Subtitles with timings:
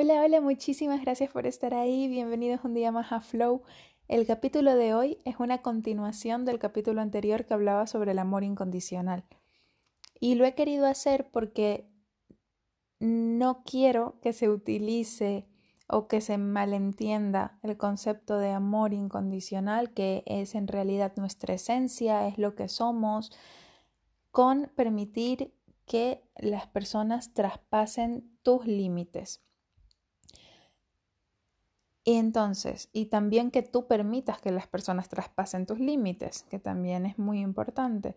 [0.00, 2.06] Hola, hola, muchísimas gracias por estar ahí.
[2.06, 3.62] Bienvenidos un día más a Flow.
[4.06, 8.44] El capítulo de hoy es una continuación del capítulo anterior que hablaba sobre el amor
[8.44, 9.24] incondicional.
[10.20, 11.90] Y lo he querido hacer porque
[13.00, 15.48] no quiero que se utilice
[15.88, 22.28] o que se malentienda el concepto de amor incondicional, que es en realidad nuestra esencia,
[22.28, 23.32] es lo que somos,
[24.30, 25.52] con permitir
[25.86, 29.42] que las personas traspasen tus límites.
[32.08, 37.04] Y entonces, y también que tú permitas que las personas traspasen tus límites, que también
[37.04, 38.16] es muy importante.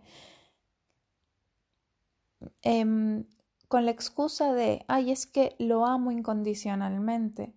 [2.62, 3.26] Em,
[3.68, 7.54] con la excusa de, ay, es que lo amo incondicionalmente.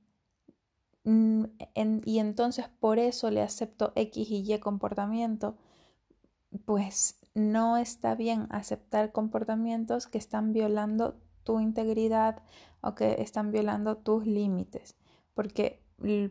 [1.04, 1.44] Mm,
[2.04, 5.56] y entonces por eso le acepto X y Y comportamiento,
[6.64, 12.42] pues no está bien aceptar comportamientos que están violando tu integridad
[12.80, 14.96] o que están violando tus límites,
[15.34, 15.83] porque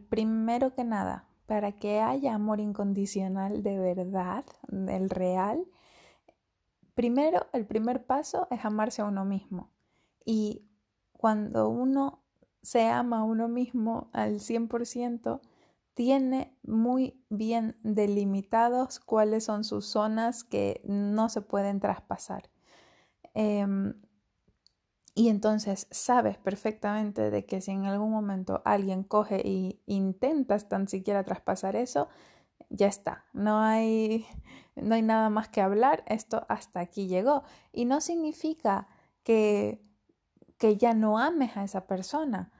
[0.09, 5.65] primero que nada, para que haya amor incondicional de verdad, del real,
[6.95, 9.71] primero, el primer paso es amarse a uno mismo.
[10.25, 10.65] Y
[11.11, 12.23] cuando uno
[12.61, 15.41] se ama a uno mismo al 100%,
[15.93, 22.49] tiene muy bien delimitados cuáles son sus zonas que no se pueden traspasar.
[23.33, 23.93] Em,
[25.15, 30.87] y entonces sabes perfectamente de que si en algún momento alguien coge e intentas tan
[30.87, 32.09] siquiera traspasar eso,
[32.69, 34.25] ya está, no hay,
[34.75, 37.43] no hay nada más que hablar, esto hasta aquí llegó.
[37.71, 38.87] Y no significa
[39.23, 39.81] que,
[40.57, 42.51] que ya no ames a esa persona,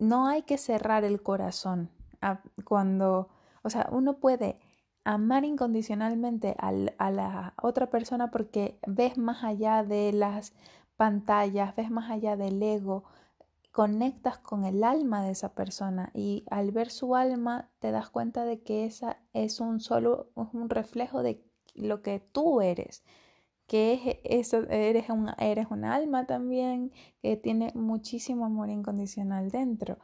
[0.00, 1.90] no hay que cerrar el corazón
[2.64, 3.28] cuando,
[3.62, 4.58] o sea, uno puede
[5.04, 6.72] amar incondicionalmente a
[7.10, 10.54] la otra persona porque ves más allá de las
[10.96, 13.04] pantallas, ves más allá del ego,
[13.72, 18.44] conectas con el alma de esa persona y al ver su alma te das cuenta
[18.44, 23.02] de que esa es un solo un reflejo de lo que tú eres
[23.66, 26.92] que eso eres un, eres un alma también
[27.22, 29.98] que tiene muchísimo amor incondicional dentro.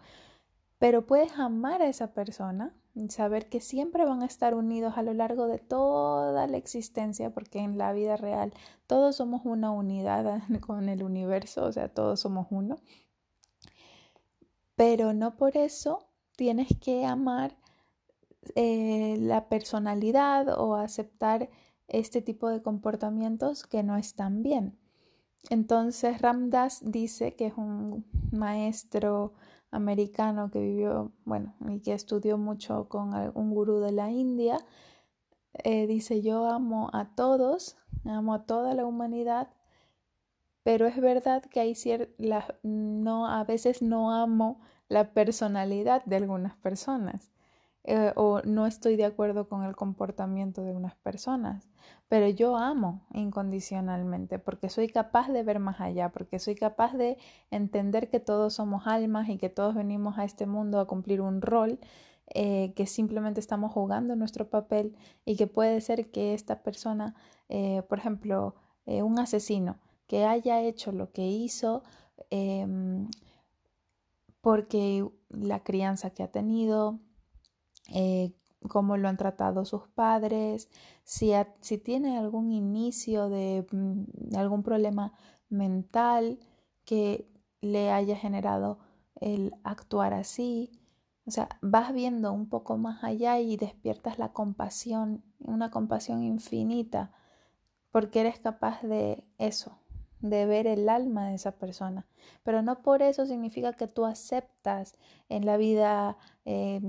[0.79, 2.75] Pero puedes amar a esa persona
[3.09, 7.61] saber que siempre van a estar unidos a lo largo de toda la existencia, porque
[7.61, 8.53] en la vida real
[8.87, 12.77] todos somos una unidad con el universo, o sea, todos somos uno.
[14.75, 17.57] Pero no por eso tienes que amar
[18.55, 21.51] eh, la personalidad o aceptar
[21.89, 24.79] este tipo de comportamientos que no están bien.
[25.49, 29.33] Entonces Ramdas dice que es un maestro
[29.71, 34.59] americano que vivió, bueno, y que estudió mucho con un gurú de la India,
[35.55, 39.49] eh, dice, yo amo a todos, amo a toda la humanidad,
[40.63, 46.57] pero es verdad que hay ciertas, no, a veces no amo la personalidad de algunas
[46.57, 47.33] personas.
[47.85, 51.67] Eh, o no estoy de acuerdo con el comportamiento de unas personas,
[52.09, 57.17] pero yo amo incondicionalmente porque soy capaz de ver más allá, porque soy capaz de
[57.51, 61.41] entender que todos somos almas y que todos venimos a este mundo a cumplir un
[61.41, 61.79] rol,
[62.35, 67.15] eh, que simplemente estamos jugando nuestro papel y que puede ser que esta persona,
[67.49, 68.55] eh, por ejemplo,
[68.87, 71.83] un asesino, que haya hecho lo que hizo,
[72.31, 73.07] em,
[74.41, 76.99] porque la crianza que ha tenido,
[77.91, 78.33] eh,
[78.69, 80.69] cómo lo han tratado sus padres,
[81.05, 85.13] si, si tiene algún inicio de, mm, algún problema
[85.49, 86.39] mental
[86.85, 87.29] que
[87.61, 88.79] le haya generado
[89.17, 90.71] el actuar así.
[91.27, 97.13] O sea, vas viendo un poco más allá y despiertas la compasión, una compasión infinita,
[97.91, 99.80] porque eres capaz de eso,
[100.21, 102.07] de ver el alma de esa persona.
[102.43, 104.95] Pero no por eso significa que tú aceptas
[105.29, 106.81] en la vida eh,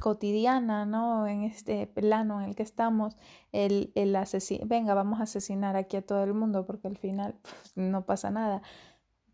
[0.00, 1.26] cotidiana, ¿no?
[1.26, 3.16] En este plano en el que estamos,
[3.52, 7.34] el, el asesino, venga, vamos a asesinar aquí a todo el mundo porque al final
[7.42, 8.62] pues, no pasa nada.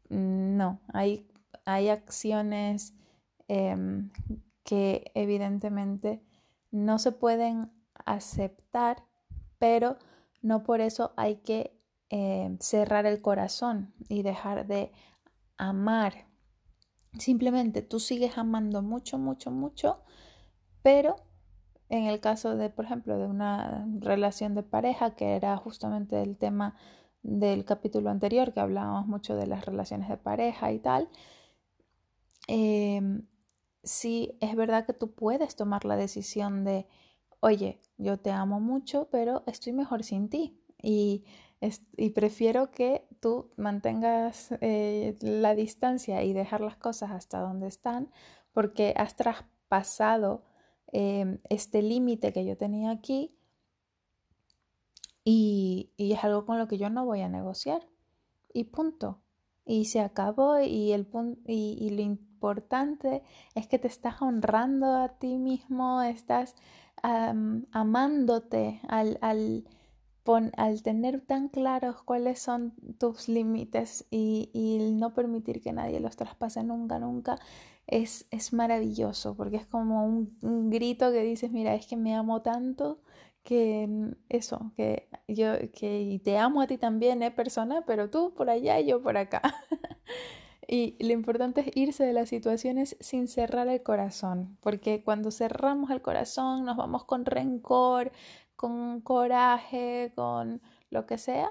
[0.09, 1.27] No, hay,
[1.65, 2.95] hay acciones
[3.49, 4.11] em,
[4.65, 6.23] que evidentemente
[6.71, 7.71] no se pueden
[8.07, 9.05] aceptar,
[9.59, 9.99] pero
[10.43, 11.80] no por eso hay que
[12.11, 14.93] eh, cerrar el corazón y dejar de
[15.57, 16.27] amar.
[17.19, 20.03] Simplemente tú sigues amando mucho, mucho, mucho,
[20.83, 21.17] pero
[21.89, 26.37] en el caso de, por ejemplo, de una relación de pareja, que era justamente el
[26.37, 26.77] tema
[27.23, 31.09] del capítulo anterior, que hablábamos mucho de las relaciones de pareja y tal,
[32.49, 33.23] eh,
[33.83, 36.87] sí es verdad que tú puedes tomar la decisión de,
[37.41, 40.61] oye, yo te amo mucho, pero estoy mejor sin ti.
[40.83, 41.25] Y
[41.97, 48.11] y prefiero que tú mantengas eh, la distancia y dejar las cosas hasta donde están
[48.53, 50.43] porque has traspasado
[50.93, 53.37] em, este límite que yo tenía aquí
[55.25, 57.87] y, es algo con lo que yo no voy a negociar.
[58.53, 59.21] Y punto.
[59.65, 61.07] Y se acabó y, el
[61.47, 63.23] y, lo importante
[63.55, 66.57] es que te estás honrando a ti mismo, estás
[67.73, 69.65] amándote al,
[70.57, 76.17] al, tener tan claros cuáles son tus límites y, y no permitir que nadie los
[76.17, 77.39] traspase nunca, nunca,
[77.87, 82.15] es, es maravilloso porque es como un, un grito que dices, mira, es que me
[82.15, 83.01] amo tanto
[83.43, 87.85] que eso, que yo que te amo a ti también, ¿eh, persona?
[87.87, 89.43] Pero tú por allá y yo por acá.
[90.69, 95.91] y lo importante es irse de las situaciones sin cerrar el corazón, porque cuando cerramos
[95.91, 98.13] el corazón nos vamos con rencor,
[98.61, 100.61] con coraje, con
[100.91, 101.51] lo que sea.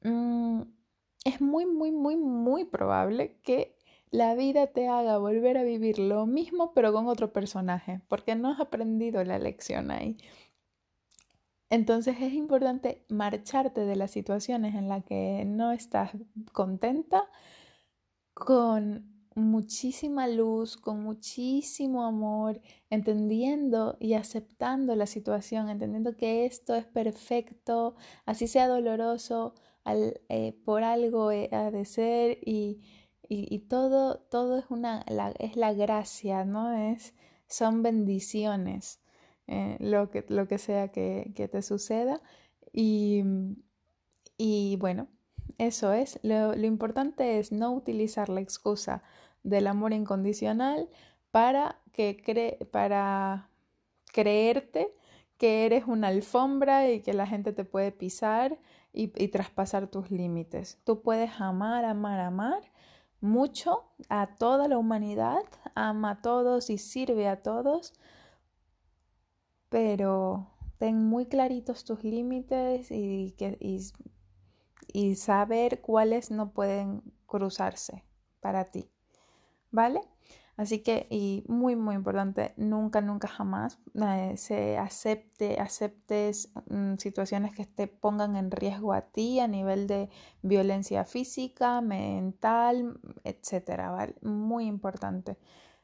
[0.00, 0.62] Mm,
[1.26, 3.76] es muy, muy, muy, muy probable que
[4.10, 8.48] la vida te haga volver a vivir lo mismo pero con otro personaje, porque no
[8.48, 10.16] has aprendido la lección ahí.
[11.68, 16.12] Entonces es importante marcharte de las situaciones en las que no estás
[16.52, 17.28] contenta
[18.32, 26.86] con muchísima luz, con muchísimo amor, entendiendo y aceptando la situación, entendiendo que esto es
[26.86, 27.94] perfecto,
[28.26, 32.80] así sea doloroso, eh, por algo ha de ser y,
[33.28, 36.72] y, todo, todo es, una, la, es la gracia, ¿no?
[36.72, 37.14] Es,
[37.46, 39.00] son bendiciones.
[39.48, 42.20] Eh, lo, que, lo que sea que, que te suceda.
[42.72, 43.22] Y,
[44.36, 45.08] y, bueno,
[45.58, 46.18] eso es.
[46.22, 49.02] Lo, lo importante es no utilizar la excusa
[49.42, 50.88] del amor incondicional
[51.30, 53.48] para, que cre para
[54.12, 54.94] creerte
[55.38, 58.58] que eres una alfombra y que la gente te puede pisar
[58.92, 60.78] y, y, traspasar tus límites.
[60.84, 62.62] Tú puedes amar, amar, amar
[63.22, 65.42] mucho a toda la humanidad,
[65.74, 67.94] ama a todos y sirve a todos,
[69.68, 73.56] pero ten muy claritos tus límites y, que,
[74.92, 78.04] y, saber cuáles no pueden cruzarse
[78.40, 78.90] para ti,
[79.70, 80.00] ¿vale?
[80.56, 87.54] Así que, y muy, muy importante, nunca, nunca jamás eh, se acepte, aceptes mm, situaciones
[87.54, 90.10] que te pongan en riesgo a ti a nivel de
[90.42, 94.14] violencia física, mental, etcétera, ¿vale?
[94.20, 95.38] Muy importante.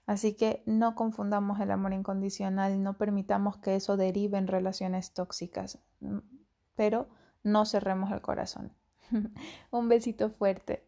[0.08, 5.78] Así que no confundamos el amor incondicional, no permitamos que eso derive en relaciones tóxicas,
[6.76, 7.08] pero
[7.42, 8.72] no cerremos el corazón.
[9.70, 10.87] Un besito fuerte.